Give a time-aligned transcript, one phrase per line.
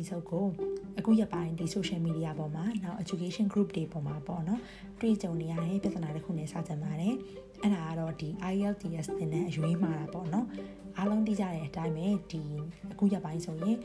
[0.00, 0.46] episode ကို
[0.98, 4.60] အခုရပိုင်းဒီ social media ပေါ်မှာနောက် education group တွေပေါ်မှာပေါ့နော်
[5.00, 7.14] တွေ့ကြုံနေရတဲ့ပြဿနာတစ်ခုနဲ့စကြင်ပါတယ်
[7.62, 10.46] အဲ့ဒါကတော့ဒီ IELTS သင်တဲ့အရွေးမှာတာပေါ့နော်
[10.96, 12.42] အားလုံးသိကြတဲ့အတိုင်းပဲဒီ
[12.92, 13.78] အခုရပိုင်းဆိုရင်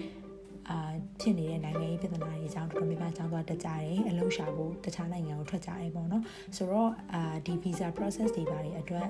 [0.70, 6.24] အာဖြစ်နေတဲ့နိုင်ငံရေးပြဿနာတွေအကြောင်းတော်တော်များများကြောင်းသွားတက်ကြတယ်အလုပ်ရှာဖို့တခြားနိုင်ငံကိုထွက်ကြတယ်ပေါ့နော်
[6.58, 9.08] ဆိုတော့အာဒီ visa process တွေပါတွေအတွက်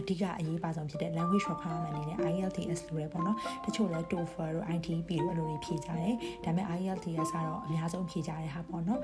[0.00, 9.00] အဓိကအရေးပါဆုံးဖြစ်တဲ့ language requirement အနေနဲ့ IELTS လို့ရပေါ့နော်တချို့လဲ TOEFL တို့ ITP တို့အဲ့လိုတွေဖြေကြတယ်ဒါပေမဲ့ IELTS ကတော့အများဆုံးဖြေကြတဲ့ဟာပေါ့နော်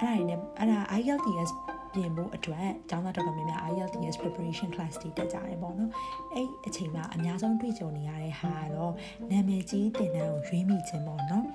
[0.00, 1.50] အဲ့ဒါတွေနဲ့အဲ့ဒါ IELTS
[1.94, 5.90] ပြင်ဖို့အတွက်ကျောင်းသားတော်တော်များများ IELTS preparation class တွေတက်ကြတယ်ပေါ့နော်
[6.34, 8.92] အဲ့အချိန်မှာအများဆုံးတွေ့ကြုံနေရတဲ့ဟာကတော့
[9.30, 11.46] နာမည်ကြီးတင်တန်းကိုရွေးမိခြင်းပေါ့နော်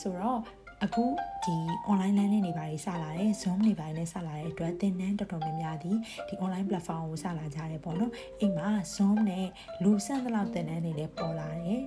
[0.00, 0.40] ဆိုတော့
[0.82, 1.04] အခု
[1.44, 1.56] ဒီ
[1.90, 5.92] online learning တွေပါစလာတယ် Zoom တွေပါနဲ့စလာတဲ့အတွက်သင်တန်းတော်တော်များများဒီ
[6.28, 9.46] ဒီ online platform ကိုစလာကြတယ်ပေါ့နော်အိမ်မှာ Zoom နဲ့
[9.82, 11.82] လူဆန့်သလောက်သင်တန်းတွေလည်းပေါ်လာတယ်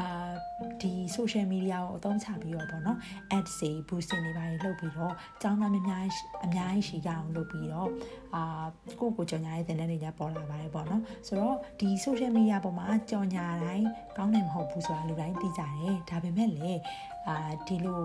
[0.00, 0.08] အာ
[0.82, 2.98] ဒီ social media ကိုအသုံးချပြီးတော့ပေါ့နော်
[3.36, 6.04] ads တွေ boosting တွေပါလုပ်ပြီးတော့ចောင်းသားများများ
[6.44, 7.88] အများကြီးရှိကြအောင်လုပ်ပြီးတော့
[8.34, 8.64] အာ
[9.00, 16.80] ကိုကိုကြော်ညာရဲ့တင်တဲ့တွေလည်းပေါ်လာပါတယ်ပေါ့နော်ဆိုတော့ဒီ social media ပေါ်မှာကြော်ညာတိုင်းကောင်းတယ်မဟုတ်ဘူးဆိုတာလူတိုင်းသိကြတယ်ဒါပေမဲ့လည်း
[17.28, 18.00] အာဒီလို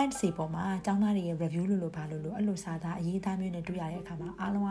[0.00, 4.66] ads တွေပေါ်မှာចောင်းသားတွေရဲ့ review လို့လို့ပါလို့လို့အဲ့လိုစာသားအရေးသားမျိုးနဲ့တွေ့ရတဲ့အခါမှာအားလုံး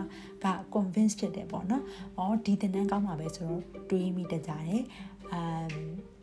[0.46, 1.84] က convince ဖြစ်တယ်ပေါ့နော်။
[2.18, 4.82] အော်ဒီတင်တန်းကောင်းပါပဲဆိုတော့တွေးမိတကြတယ်။
[5.34, 5.68] အမ်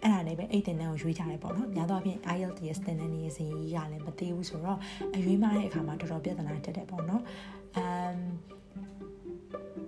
[0.03, 4.79] အဲ့ဒါလည်းပဲအဲ့တင်တန်းကိုရွေးကြတယ်ပေါ့နော်။များသောအားဖြင့် IELTS တင်တန်းရဲ့စီကြီးကလည်းမသိဘူးဆိုတော့
[5.15, 7.23] အရွေးမတဲ့အခါမှာတော်တော်ပြဿနာတက်တယ်ပေါ့နော်။
[7.77, 8.19] အမ်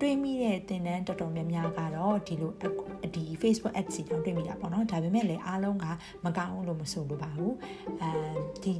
[0.00, 2.52] တွေးမိတဲ့တင်တန်းတော်တော်များများကတော့ဒီလို
[3.14, 5.86] ဒီ Facebook ads တွေတောင်တွေ့မိတာပေါ့နော်ဒါပေမဲ့လည်းအားလုံးက
[6.24, 7.54] မကောင်းလို့မဆိုလိုပါဘူး
[8.02, 8.10] အဲ
[8.64, 8.74] ဒီ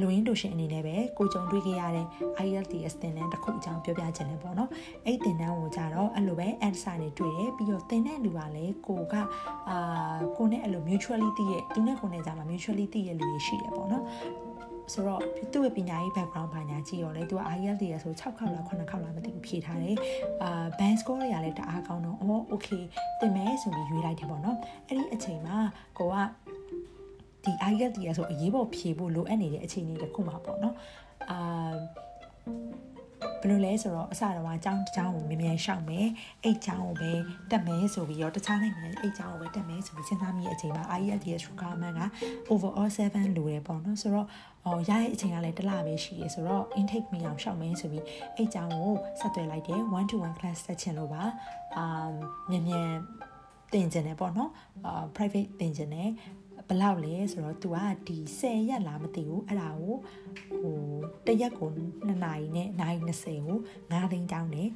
[0.00, 2.06] လူရင်းတို့ရှင်အနေနဲ့ပဲကိုကြုံတွေ့ခဲ့ရတဲ့
[2.46, 4.70] IELTS သင်တန်းတစ်ခုအကြောင်းပြောပြခြင်းနဲ့ပေါ့နော်
[5.06, 9.14] အဲ့သင်တန်းကိုကြတော့အဲ့လိုပဲ answer နဲ့တွေ့တယ်ပြီးတော့သင်တဲ့လူကလည်းကိုက
[9.70, 14.04] အာကိုနဲ့အဲ့လို mutually တည်ရဲ့သူနဲ့ကိုနဲ့ကြာမှာ mutually တည်ရဲ့လူတွေရှိတယ်ပေါ့နော်
[14.92, 15.20] ဆိုတော့
[15.52, 19.96] သူ့ရဲ့ပညာရေး background ဘာညာကြည့်ရောလဲသူက IELTS တွေဆို6ခေါက်လား9ခေါက်လားမသိဘူးဖြေထားတယ်
[20.42, 22.82] အာ band score တွေကလည်းတအားကောင်းတော့အော် okay
[23.20, 24.58] သင်မယ်ဆိုပြီးရွေးလိုက်တယ်ပေါ့နော်
[24.88, 25.56] အဲ့ဒီအချိန်မှာ
[25.98, 26.14] ကိုက
[27.44, 30.74] ဒီ IELTS တွေဆိုအရေးပေါ်ဖြေဖို့လိုအပ်နေတဲ့အခြေအနေတစ်ခုမှာပေါ့နော်
[31.30, 31.74] အာ
[33.40, 36.06] ဘယ်လိုလဲဆိုတော့အစတော့အကြောင်းတစ်ကြောင်းကိုမြင်မြန်ရှောက်မယ်
[36.42, 37.12] အဲ့ကြောင်းကိုပဲ
[37.50, 42.02] တက်မယ်ဆိုပြီးတော့တခြားနိုင်ငံအဲ့ကြောင်းကိုပဲတက်မယ်ဆိုပြီးစဉ်းစားမိတဲ့အချိန်မှာ IELTS requirement က
[42.52, 44.26] overall 7လိုတယ်ပေါ့နော်ဆိုတော့
[44.66, 48.04] အော်ရရဲ့အချိန်ကလည်းတစ်လပဲရှိရဆိုတော့ intake မီအောင်ရှောက်မယ်ဆိုပြီး
[48.36, 51.22] အဲ့ကြောင်းကိုဆက်သွယ်လိုက်တယ်1 to 1 class တက်ချင်လို့ပါ
[51.76, 51.84] အာ
[52.50, 52.88] မြန်မြန်
[53.72, 54.50] တင်ကျင်တယ်ပေါ့နော်
[54.86, 56.10] အာ private တင်ကျင်တယ်
[56.68, 57.76] ဘလောက်လဲဆိုတော့ तू က
[58.06, 59.96] ဒီ10ရက်လားမသိဘူးအဲ့ဒါကို
[60.62, 60.78] ဟို
[61.26, 63.58] တရက်ကို2နာရီနဲ့နာရီ20ကို
[63.90, 64.70] 9သိန်းတောင်းတယ်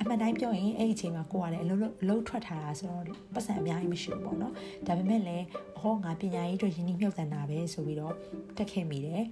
[0.00, 3.04] အမှန်တိုင်းပြောရင်အဲ့ဒီအချိန်မှာကိုကလည်းအလုပ်အလုပ်ထွက်ထားတာဆိုတော့
[3.34, 4.54] ပတ်စံအများကြီးမရှိဘူးပေါ့နော်
[4.86, 5.44] ဒါပေမဲ့လည်း
[5.80, 8.14] ဟောငါပညာရေးအတွက်ရင်းနှီးမြှုပ်နှံတာပဲဆိုပြီးတော့
[8.56, 9.24] တက်ခဲ့မိတယ်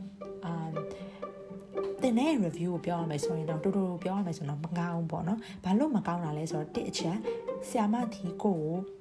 [0.44, 0.68] အာ
[2.02, 7.16] တင်တဲ့ review ကိုပြောရမယ်ဆိုရင်တော့တူတူပြောရမယ်ဆိုတော့မကောင်းဘူးပေါ့နော်ဘာလို့မကောင်းတာလဲဆိုတော့တစ်အချက်
[7.68, 8.97] ဆ iam ဒီကိုကို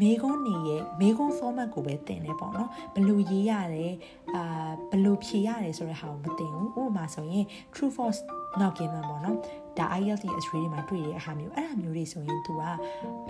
[0.00, 3.94] မေခွန်းနေရဲ့မေခွန်း format ကိုပဲတင်နေပေါ့နော်ဘယ်လိုရေးရတယ်
[4.34, 7.44] အာဘယ်လိုဖြေရတယ်ဆိုတဲ့ဟာကိုမတင်ဘူးဥပမာဆိုရင်
[7.74, 8.20] true false
[8.60, 9.36] not given ပေါ့နော်
[9.78, 12.62] ဒါ IELTS အစရေးတွေမှာတွေ့ရတဲ့အခါမျိုးအဲ့ဒါမျိုးတွေဆိုရင် तू က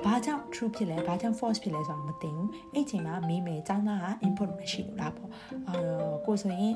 [0.05, 5.31] ဘာကြောင့် true ဖြစ်လဲဘာကြောင့် false ဖြစ်လဲဆိုတာမသိဘူးအဲ့ချိန်မှာမေးမယ်ចောင်းသားက input မရှိလို့လားပေါ့
[5.69, 5.75] အာ
[6.27, 6.75] ကိုဆိုရင်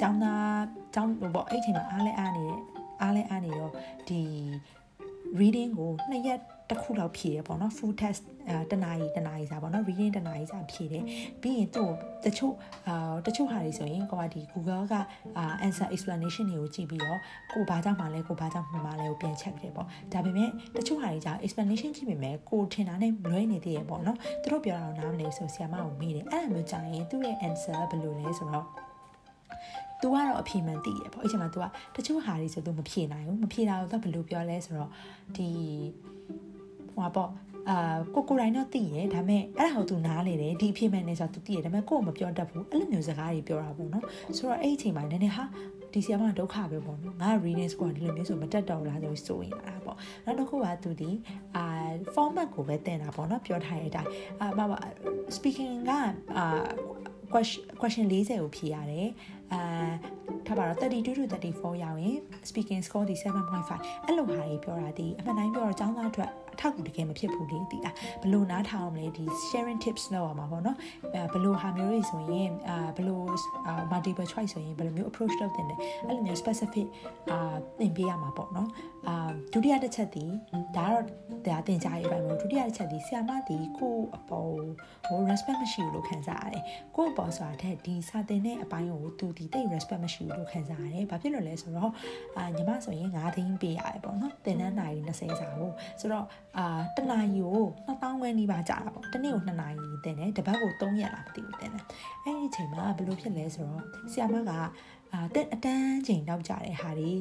[0.00, 0.46] ចောင်းသား
[0.94, 2.46] ចောင်းပေါ့အဲ့ချိန်မှာအားလဲအားနေ
[3.02, 3.72] အားလဲအားနေတော့
[4.08, 4.20] ဒီ
[5.38, 6.40] reading ကိုနှစ်ရက်
[6.70, 11.04] တစ်ခုလောက်ဖြည့်ရပေါ့နော် full test အဲတနာရီတနာရီစာပေါ့နော် reading တနာရီစာဖြည့်တယ်
[11.42, 11.90] ပြီးရင်သူ့
[12.24, 12.54] တချို့
[12.88, 14.94] အာတချို့ဟာတွေဆိုရင်ကိုကဒီ Google က
[15.38, 17.18] အာ answer explanation တွေကိုကြည့်ပြီးတော့
[17.52, 28.66] ကိုဘာကြောင့်မှလဲကိုဘာကြောင့်မှမလဲကိုပြန်ချက်တယ်ပေါ့ဒါပေမဲ့တချို့ဟာတွေကြာ explanation ကြည့်ပေမဲ့ကိုထင်တာနဲ့လွဲနေသေးရပေါ့နော်သူတို့ပြောတာတော့နားမလဲဆိုဆရာမကိုမေးတယ်အဲ့လိုမျိုးကြာရင်သူ့ရဲ့ answer ဘယ်လိုလဲဆိုတော့
[30.00, 31.64] तू ကတော့အဖြေမှန်သိရပေါ့အဲ့ချိန်မှာ तू က
[31.96, 34.90] တချို့ဟာတွေဆို तू မဖြေနိုင်ဘူးမဖြေတာတော့ဘယ်လိုပြောလဲဆိုတော့
[35.36, 35.48] ဒီ
[36.95, 37.31] ဟိုပါပေါ့
[37.69, 44.05] အာကိုကိုတိုင်းတော့သိရဲဒါပေမဲ့အဲ့ဒါကိုသူနားလေတယ်ဒီအဖြစ်မှန်နေဆိုသူသိရဲဒါပေမဲ့ကို့ကိုမပြောတတ်ဘူးအဲ့လိုမျိုးစကားတွေပြောတာပေါ့နော်
[44.37, 45.43] ဆိုတော့အဲ့အချိန်မှာနည်းနည်းဟာ
[45.93, 51.09] ဒီဆီယမဒုက္ခပဲပေါ့နော်ငါ reading score ဒီလိုမျိုးဆိုမတက်တော့လားဆိုဆိုရင်အားပေါ့နောက်တစ်ခုကသူဒီ
[51.57, 51.65] အာ
[52.13, 54.09] format ကိုပဲတင်တာပေါ့နော်ပြောထားတဲ့အတိုင်း
[54.41, 54.73] အာမမ
[55.35, 55.91] speaking က
[56.37, 56.45] အာ
[57.33, 59.09] question question 40ကိုဖြေရတယ်
[59.53, 59.59] အာ
[60.47, 62.17] ထားပါတော့32 to 34ရောက်ရင်
[62.49, 70.77] speaking score ဒီ7.5အဲ့လိုဟာကြီးပြောတာဒီအမှန်တိုင်းပြောတော့ចောင်းသားအတွက်အထောက်အကူတကယ်မဖြစ်ဘူးလေဒီလားဘလို့နားထောင်မလဲဒီ sharing tips လောက်ရမှာပေါ့နော်
[71.13, 73.25] အဲဘလို့ဟာမျိုးတွေဆိုရင်အာဘလို့
[73.91, 76.87] multiple choice ဆိုရင်ဘယ်လိုမျိုး approach လုပ်တင်တယ်အဲ့လိုမျိုး specific
[77.31, 78.69] အာသင်ပေးရမှာပေါ့နော်
[79.07, 80.25] အာဒုတိယတစ်ချက်ဒီ
[80.77, 81.05] ဒါတော့
[81.47, 84.53] ဒါသင်ကြားရေးပိုင်းပေါ့ဒုတိယတစ်ချက်ဒီဆရာမဒီကိုအပေါ်
[85.05, 86.63] ဟို respect မရှိဘူးလို့ခံစားရတယ်
[86.95, 91.92] ကိုအပေါ်ဆိုတာတဲ့ဒီစာသင်တဲ့အပိုင်းကိုသူဒီတိတ် respect မရှိဘလို့ခံစားရတယ်ဘာဖြစ်လို့လဲဆိုတော့
[92.36, 95.70] အာညီမဆိုရင်9သိန်းပေးရတယ်ပေါ့နော်သင်တန်းနိုင်20စာကို
[96.00, 96.26] ဆိုတော့
[96.58, 101.84] အာတနာရီကို2000ဝန်းနီးပါးကြာတာပေါ့တနေ့ကို2နာရီသင်တယ်တပတ်ကို3ရက်လားမသိဘူးသင်တယ်
[102.24, 103.82] အဲ့ဒီအချိန်မှာဘယ်လိုဖြစ်လဲဆိုတော့
[104.12, 104.52] ဆရာမက
[105.14, 107.12] အာတဲ့အတန်းချိန်နောက်ကြတဲ့ဟာတွေ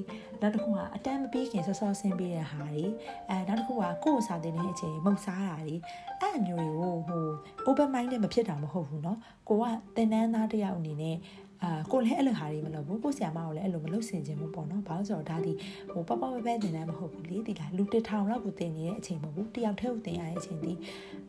[0.42, 2.86] နောက်တစ်ခုကအတန်းမပြီးခင်ဆော့ဆော့ဆင်းပေးတဲ့ဟာတွေ
[3.30, 5.76] အဲနောက်တစ်ခုကကိုယ့်ကိုစာတင်တဲ့အချိန်မုတ်စားတာတွေ
[6.22, 7.26] အဲ့အမျိုးတွေကိုဟို
[7.68, 9.18] open mind နဲ့မဖြစ်တာမဟုတ်ဘူးเนาะ
[9.50, 9.64] ကိုက
[9.96, 11.16] သင်တန်းသားတယောက်အနေနဲ့
[11.64, 15.52] အာကိုလည်းအဲ့လိုဟာတွေမလုပ်ဘူးကိုဆရာမကိုလည်းအဲ့လိုမလုပ်ဆင်ခြင်းဘူးပေါ့နော်ဘာလို့ဆိုတော့ဒါဒီ
[15.92, 20.74] ဟိုပပပပဲတင်တယ်မဟုတ်ဘူးလေဒီလားလူတစ်ထောင်လောက်ကိုတင်နေတဲ့အချိန်မဟုတ်ဘူးတယောက်တည်းကိုတင်ရတဲ့အချိန်ဒီ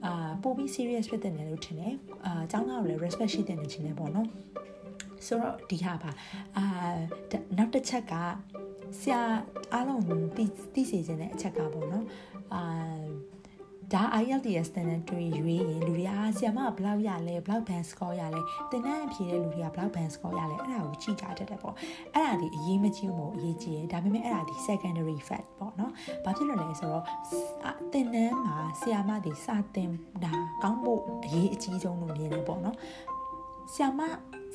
[0.04, 1.94] အာပိုပြီး serious ဖြစ်တယ်လို့ထင်တယ်
[2.26, 4.28] အာအเจ้าကလည်း respect ရှိတဲ့နေချင်းနဲ့ပေါ့နော်
[5.26, 6.10] ဆိုတော့ဒီဟာပါ
[6.56, 6.64] အာ
[7.58, 8.14] နောက်တစ်ချက်က
[9.00, 9.20] ဆရာ
[9.72, 10.02] အားလုံး
[10.36, 10.44] သိ
[10.74, 12.04] သိစေခြင်းတဲ့အချက်ကပေါ့နော်
[12.54, 12.62] အာ
[13.93, 18.41] ဒါ IELTS တန်တဲ့တွေရွေးရင်လူတွေကဆရာမဘလောက်ရလဲဘလောက် band score ရလဲ
[18.71, 21.75] တင်တဲ့အဖြေတဲ့လူတွေကဘလောက် band score ရလဲအဲ့ဒါကိုကြည့်ကြတတ်တယ်ပေါ့
[22.13, 25.91] အဲ့ဒါဒီအရေးမကြီးဘူးမို့အရေးကြီးတယ်ဒါပေမဲ့အဲ့ဒါဒီ secondary fact ပေါ့နော်
[26.23, 27.03] ဘာဖြစ်လို့လဲဆိုတော့
[27.93, 29.91] တင်တန်းမှာဆရာမဒီစတင်
[30.23, 30.31] တာ
[30.63, 32.77] ကောင်းဖို့အရေးအကြီးဆုံးလို့မြင်တယ်ပေါ့နော်
[33.73, 34.01] ဆရာမ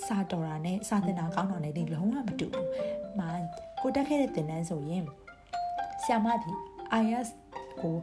[0.06, 2.67] စာတော်တာနဲ့စာတင်တာကောင်းတာနဲ့ဒီလုံးဝမတူဘူး။
[3.19, 3.29] မာ
[3.82, 5.05] ကိုတက်ခဲ့တဲ့တင်တန်းဆိုရင်
[6.02, 6.50] ဆရာမဒီ
[7.02, 7.29] IS
[7.82, 7.96] ကို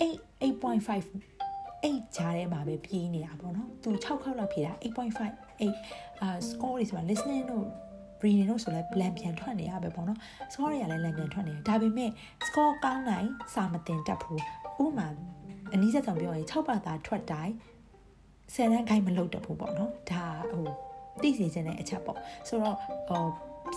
[0.00, 1.04] 8 8.5
[1.82, 5.20] 8ဂျားထဲမှာပဲပြေးနေတာပေါ့နော်သူ6ခေါက်လောက်ဖြေတာ8.5
[5.60, 7.66] 8အာ score တွေဆိုတာ listening တို့
[8.22, 10.18] reading တို့ဆိုလဲလန်ပြန်ထွက်နေရပဲပေါ့နော်
[10.52, 12.10] score တွေကလည်းလန်ပြန်ထွက်နေတယ်ဒါပေမဲ့
[12.46, 14.42] score ကောင်းနိုင်စာမတင်တတ်ဘူး
[14.84, 15.08] ဥပမာ
[15.72, 17.54] အနည်းဆက်ဆောင်ပြောရင်6ပါတာထွက်တိုင်း
[18.54, 20.64] ဆယ်တန်းခိုင်းမလုပ်တတ်ဘူးပေါ့နော်ဒါဟို
[21.22, 22.76] သိစေခြင်းတဲ့အချက်ပေါ့ဆိုတော့
[23.08, 23.24] ဟို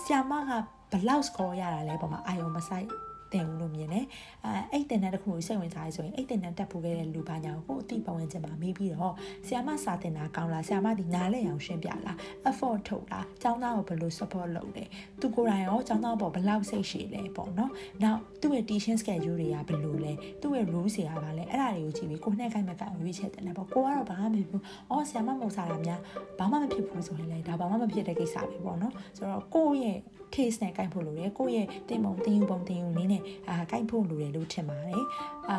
[0.03, 0.51] ဆ iam မက
[0.91, 2.87] ဘလောက် score ရတာလဲပေါ့မှာအာယုံမဆိုင်
[3.33, 4.05] တင်ဘူးလို့မြင်တယ်
[4.45, 9.13] အဲအဲ့တင်တဲ့တစ်ခုကိုစိတ်ဝင်စားရဆိုရင်အဲ့တင်တဲ့တက်ဖို့ခဲ့တဲ့လူပါညာကိုအတိပတ်ဝန်းကျင်မှာမေးပြီးတော့
[9.47, 12.17] ဆီယာမစာတင်တာကောင်းလားဆီယာမဒီနားလဲအောင်ရှင်းပြလား
[12.49, 14.83] effort ထုတ်လားကျောင်းသားကိုဘယ်လို support လုပ်လဲ
[15.21, 17.71] သူကိုယ်တိုင်ရောကျောင်းသားပေါ်ဘယ်လောက်စိတ်ရှည်လဲပေါ့နော်
[18.03, 25.99] နောက်သူ့ရဲ့ teaching schedule တွေကဘယ်လိုလဲသူ့ရဲ့ rules တွေကဘာလဲအဲ့ဒါတွေကိုကြည့်ပြီးကိုနဲ့ခိုင်းမခိုင်းရွေးချက်တင်တယ်ပေါ့ကိုကတော့ဘာမှမဖြစ်ဘူးအော်ဆီယာမမဟုတ်စားတာများ
[26.39, 29.99] ဘာမှမဖြစ်ဘူးဆိုရင်လည်းဒါဘာမှမဖြစ်တဲ့ကိစ္စပဲပေါ့နော်ဆိုတော့ကိုယ့်ရဲ့
[30.35, 33.18] case နဲ့ကိုက်ဖို့လိုတယ်ကိုယ့်ရဲ့တင်ပုံတင်ယူပုံတင်ယူနည်းနဲ့
[33.49, 35.03] အာကိုက်ဖို့လိုတယ်လို့ထင်ပါတယ်
[35.51, 35.57] အာ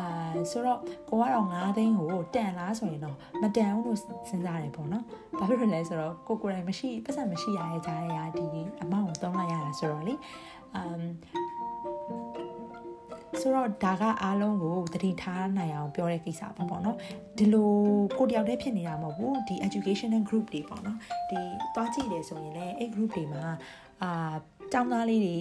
[0.51, 0.79] ဆိုတော့
[1.09, 3.99] ကိုကတော့9သိန်းကိုတန်လားဆိုရင်တော့မတန်ဘူးလို့
[4.29, 5.03] စဉ်းစားတယ်ပေါ့နော်
[5.39, 8.45] ဘာဖြစ်လို့လဲဆိုတော့ကိုကိုယ်တိုင်မရှိပတ်စံမရှိရတဲ့ကြားရဒီ
[8.81, 10.13] အမောင့်ကိုသုံးလိုက်ရတာဆိုတော့လေ
[10.75, 11.01] အမ်
[13.41, 16.97] ဆိုတော့ဒါကအားလုံးကိုတတိထားနိုင်အောင်ပြောတဲ့ကိစ္စပါပေါ့နော်
[17.37, 17.71] ဒီလို
[18.17, 20.97] ကိုတယောက်တည်းဖြစ်နေတာမဟုတ်ဘူးဒီ educational group တွေပေါ့နော်
[21.29, 21.39] ဒီ
[21.75, 23.43] သွားကြည့်တယ်ဆိုရင်လည်းအဲ့ group တွေမှာ
[24.03, 24.33] အာ
[24.71, 25.35] ကျောင်းသားလေးတွေ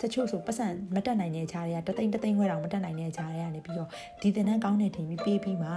[0.00, 3.88] တချို့ဆိုပတ်စံမတက်နိုင်တဲ့ခြားတွေကတသိန်းတသိန်းခွဲတောင်မတက်နိုင်တဲ့ခြားတွေကနေပြီးတော့
[4.22, 5.70] ဒီသင်တန်းကောင်းတဲ့ထင်ပြီးပေးပြီးမှ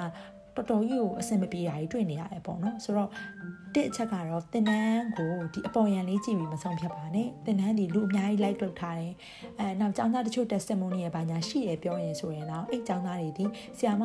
[0.57, 3.09] တော်တော်ကြီးကိုအဆင်မပြေတာကြီးတွေ့နေရတယ်ပေါ့နော်ဆိုတော့
[3.73, 9.13] တစ်အချက်ကတော့သင်တန်းကိုဒီအပေါ်ယံလေးကြည့်ပြီးမဆုံးဖြတ်ပါနဲ့သင်တန်းဒီလူအများကြီး like လုပ်ထားတယ်
[9.59, 13.45] အဲနောက်ကျောင်းသားတချို့ testimony ရဲ့ဘာညာရှိရပြောရင်ဆိုရင်တော့အဲ့ကျောင်းသားတွေဒီ
[13.77, 14.03] ဆီယာမ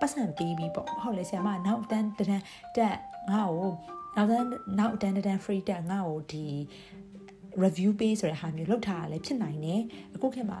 [0.00, 2.44] ပတ်စံပေးပြီးပေါ့ဟုတ်လေဆီယာမနောက်တန်းတန်း
[2.76, 2.96] တက်
[3.30, 3.72] ငါ့ကို
[4.16, 4.46] နောက်တန်း
[4.78, 6.46] နောက်တန်းတန်း free တက်ငါ့ကိုဒီ
[7.62, 9.82] review ပေးဆိုတဲ့ဟာမျိုးလုပ်ထားတာလည်းဖြစ်နိုင်တယ်
[10.14, 10.60] အခုခေတ်မှာ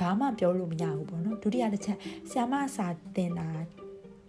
[0.00, 1.98] ဘာမှပြောလို့မရဘူးပေါ့နော်ဒုတိယတစ်ချက်
[2.30, 2.86] ဆ iam စာ
[3.16, 3.48] တင်တာ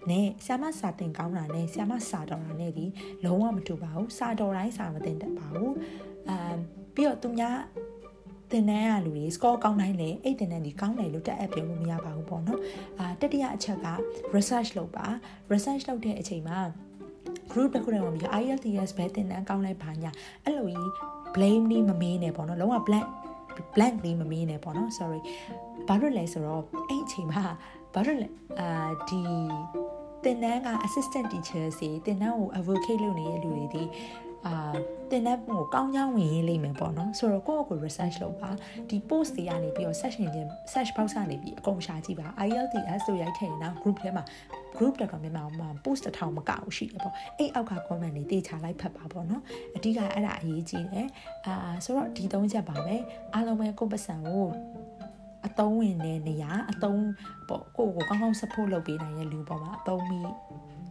[0.10, 2.86] နဲ့ဆ iam စာတင်ကောင်းတာနဲ့ဆ iam စာတော်တာနဲ့ဒီ
[3.26, 5.74] လုံးဝမတူပါဘူးစာတော်တိုင်းစာမတင်တတ်ပါဘူး
[6.30, 6.58] အမ်
[6.96, 7.58] ပြီးတော့သူများ
[8.52, 12.60] တင်တန်းရလူတွေ score ကောင်းတိုင်းလည်းအဲ့တင်တန်းဒီကောင်းတယ်လို့တက်အပ်ပြောလို့မရပါဘူးပေါ့နော်
[13.00, 13.88] အာတတိယအချက်က
[14.36, 15.08] research လုပ်ပါ
[15.52, 16.60] research လုပ်တဲ့အချိန်မှာ
[17.52, 20.12] group တစ်ခုထဲမှာပြီး IELTS ပဲတင်တန်းကောင်းလိုက်ပါညာ
[20.44, 20.92] အဲ့လိုကြီး
[21.38, 23.08] blame လေးမမေးနဲ့ပေါ့နော်လုံးဝ blank
[23.76, 25.22] blank လေးမမေးနဲ့ပေါ့နော် sorry
[25.88, 27.44] ဘာလို့လဲဆိုတော့အဲ့အချိန်မှာ
[27.94, 28.28] ဘာလို့လဲ
[28.60, 29.20] အာဒီ
[30.24, 33.84] တင်တန်းက assistant teacher စီတင်တန်းကို advocate လုပ်နေတဲ့လူတွေဒီ
[34.48, 34.58] အာ
[35.12, 38.52] တင်တဲ့ပုံကိုကောင်းကောင်းဝင်ရေးလိမ့်မယ်ပေါ့နော်ဆိုတော့ကိုယ့်အကို research လုပ်ပါ
[38.90, 44.24] ဒီ post တွေကနေပြီးတော့ search engine search box ကနေပြီးအကုန်ရှာကြည့်ပါ IELTS လို့ရိုက်ထည့်ရင်တော့ group ထဲမှာ
[44.78, 49.42] group တော်တော်များများမှာ post တစ်ထောင်မကဘူးရှိတယ်ပေါ့အဲ့အောက်က comment တွေတေချာလိုက်ဖတ်ပါပေါ့နော်
[49.76, 51.08] အဓိကအဲ့ဒါအရေးကြီးတယ်
[51.46, 52.96] အာဆိုတော့ဒီသုံးချက်ပါပဲ
[53.34, 54.48] အားလုံးပဲကိုယ့်ပတ်စံကို
[55.48, 57.04] အသုံးဝင်တဲ့နေရာအသုံး
[57.50, 60.20] ပေါ့ကိုယ့်ကိုကောင်းကောင်း support လုပ်ပေးနိုင်တဲ့လူပေါ်မှာအသုံးမိ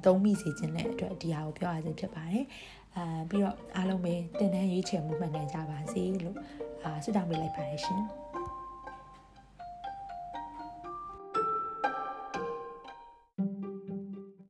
[0.05, 2.45] သုံးမိစေခြင်းတဲ့အတွက်ဒီဟာကိုပြောရခြင်းဖြစ်ပါတယ်
[2.97, 6.37] အာပြီးတော့အားလုံးပဲတင်တန်းရွေးချယ်မှုမှန်ကန်ကြပါစေလို့
[6.85, 8.03] အာဆုတောင်းပေးလိုက်ပါတယ်ရှင်။